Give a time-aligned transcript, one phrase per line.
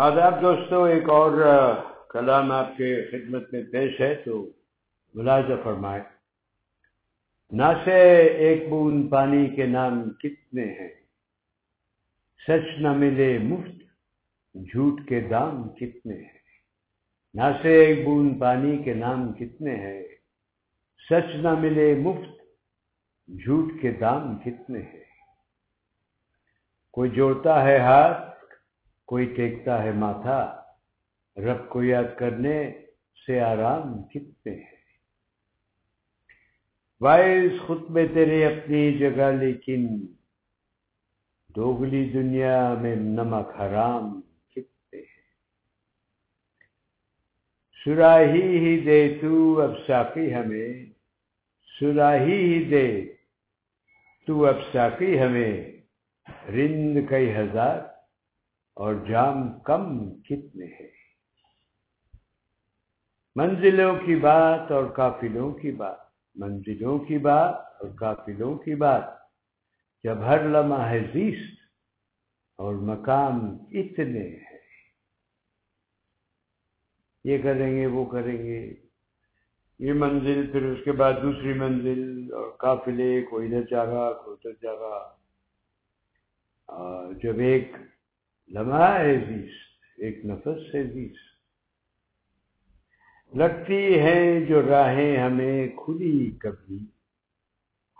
[0.00, 1.32] آداب دوستو، ایک اور
[2.08, 4.34] کلام آپ کے خدمت میں پیش ہے، تو
[5.14, 6.02] ملازہ فرمائے
[7.52, 7.96] نہ سے
[8.46, 10.88] ایک بون پانی کے نام کتنے ہیں؟
[12.48, 13.82] سچ نہ ملے مفت،
[14.54, 16.38] جھوٹ کے دام کتنے ہیں؟
[17.34, 20.02] نہ سے ایک بون پانی کے نام کتنے ہیں؟
[21.10, 22.40] سچ نہ ملے مفت،
[23.28, 25.04] جھوٹ کے دام کتنے ہیں؟
[26.90, 28.27] کوئی جوڑتا ہے ہاتھ
[29.08, 30.62] کوئی ٹیکتا ہے ماتھا،
[31.36, 32.72] رب کو یاد کرنے
[33.26, 34.76] سے آرام کتنے ہیں۔
[37.00, 40.06] وائز خود میں تیرے اپنی جگہ، لیکن
[41.56, 44.20] دوگلی دنیا میں نمک حرام
[44.50, 45.26] کتنے ہیں۔
[47.84, 50.86] سراہی ہی دے تو اب ساقی ہمیں،
[51.80, 53.12] سراہی ہی دے
[54.26, 55.52] تو اب ساقی ہمیں،
[56.48, 57.97] رند کئی ہزار
[58.78, 60.90] اور جام کم کتنے ہیں۔
[63.36, 65.96] منزلوں کی بات اور قافلوں کی بات،
[66.34, 69.04] منزلوں کی بات اور قافلوں کی بات۔
[70.04, 71.60] جب ہر لمحہ ہے زیست
[72.56, 73.36] اور مقام
[73.70, 74.58] اتنے ہیں۔
[77.24, 78.74] یہ کریں گے، وہ کریں گے۔
[79.78, 84.62] یہ منزل، پھر اس کے بعد دوسری منزل اور قافلے، کوئی ادھر جاگا کوئی ادھر
[84.62, 85.14] جاگا
[87.22, 87.72] جب ایک
[88.50, 89.54] لمحہ ہے زیس
[89.96, 91.16] ایک نفس ہے زیس
[93.34, 96.86] لگتی ہیں جو راہیں ہمیں کھلی کبھی۔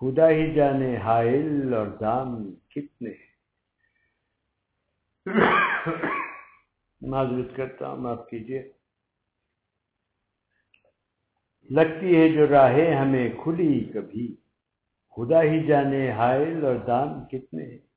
[0.00, 3.10] خدا ہی جانے حائل اور دام کتنے
[7.00, 8.72] معذرت کرتا ہوں، معاف کیجیے
[11.70, 14.36] لگتی ہے جو راہیں ہمیں کھلی کبھی۔
[15.16, 17.95] خدا ہی جانے حائل اور دام کتنے ہیں۔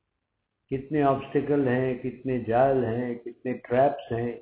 [0.71, 4.37] کتنے آبسٹیکل ہیں، کتنے جال ہیں، کتنے ٹریپس ہیں۔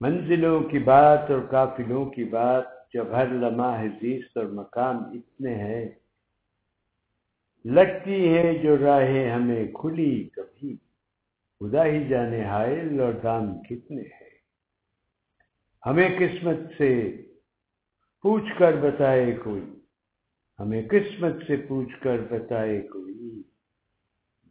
[0.00, 2.64] منزلوں کی بات اور قافلوں کی بات
[2.94, 5.88] جب ہر لمحہ حزیست اور مقام اتنے ہیں،
[7.64, 10.76] لگتی ہے جو راہیں ہمیں کھلی کبھی۔
[11.60, 14.30] خدا ہی جانے حائل اور دام کتنے ہیں۔
[15.86, 17.16] ہمیں قسمت سے
[18.22, 19.79] پوچھ کر بتائے کوئی۔
[20.60, 23.42] ہمیں قسمت سے پوچھ کر بتائے کوئی،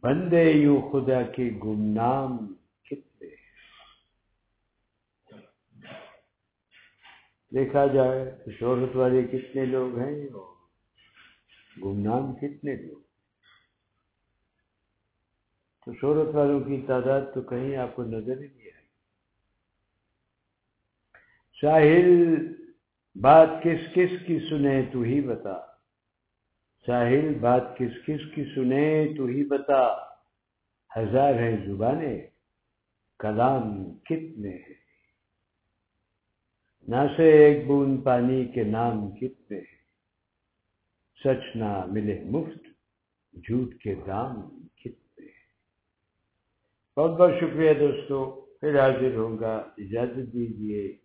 [0.02, 3.28] بندے یوں خدا کے گمنام کتنے
[7.54, 10.54] دیکھا جائے تو شہرت والے کتنے لوگ ہیں اور
[11.82, 13.00] گمنام کتنے لوگ
[15.84, 18.88] تو شہرت والوں کی تعداد تو کہیں آپ کو نظر ہی نہیں آئی۔
[21.60, 22.46] ساحل،
[23.14, 25.69] بات کس کس کی سنے تو ہی بتا۔
[26.90, 29.94] ساحل بات کس کس کی سنے تو ہی بتا۔
[30.96, 32.26] ہزار ہیں زبانیں،
[33.18, 34.74] کلام کتنے ہیں۔
[36.88, 39.80] نہ سے ایک بون پانی کے نام کتنے ہیں۔
[41.24, 42.64] سچ نہ ملے مفت،
[43.34, 45.48] جھوٹ کے دام کتنے ہیں۔
[46.96, 50.96] بہت بہت شکریہ دوستو، پھر حاضر ہوں گا، اجازت دیجیے